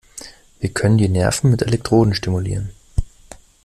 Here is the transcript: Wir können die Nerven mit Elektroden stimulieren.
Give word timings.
Wir 0.59 0.71
können 0.73 0.97
die 0.97 1.07
Nerven 1.09 1.51
mit 1.51 1.61
Elektroden 1.61 2.15
stimulieren. 2.15 2.71